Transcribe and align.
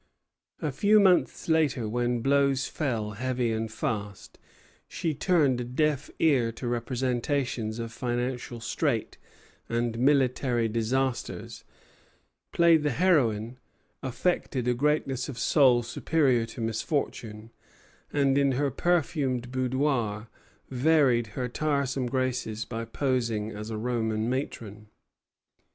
A 0.63 0.71
few 0.71 0.99
months 0.99 1.47
later, 1.47 1.87
when 1.87 2.21
blows 2.21 2.65
fell 2.67 3.11
heavy 3.11 3.51
and 3.51 3.71
fast, 3.71 4.39
she 4.87 5.13
turned 5.13 5.61
a 5.61 5.63
deaf 5.63 6.09
ear 6.17 6.51
to 6.53 6.67
representations 6.67 7.77
of 7.77 7.91
financial 7.93 8.59
straits 8.59 9.19
and 9.69 9.99
military 9.99 10.67
disasters, 10.67 11.63
played 12.51 12.81
the 12.81 12.89
heroine, 12.93 13.59
affected 14.01 14.67
a 14.67 14.73
greatness 14.73 15.29
of 15.29 15.37
soul 15.37 15.83
superior 15.83 16.47
to 16.47 16.61
misfortune, 16.61 17.51
and 18.11 18.39
in 18.39 18.53
her 18.53 18.71
perfumed 18.71 19.51
boudoir 19.51 20.29
varied 20.71 21.27
her 21.37 21.47
tiresome 21.47 22.07
graces 22.07 22.65
by 22.65 22.85
posing 22.85 23.51
as 23.51 23.69
a 23.69 23.77
Roman 23.77 24.27
matron. 24.27 24.87